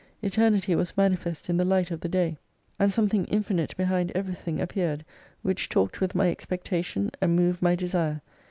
Eternity 0.23 0.73
was 0.73 0.97
manifest 0.97 1.47
in 1.47 1.57
the 1.57 1.63
Light 1.63 1.91
of 1.91 1.99
the 1.99 2.09
Day, 2.09 2.39
and 2.79 2.91
something 2.91 3.25
infinite 3.25 3.77
behind 3.77 4.09
everything 4.15 4.59
appeared: 4.59 5.05
which 5.43 5.69
talked 5.69 6.01
with 6.01 6.15
my 6.15 6.31
expectation 6.31 7.11
and 7.21 7.35
noved 7.37 7.61
my 7.61 7.75
desire. 7.75 8.19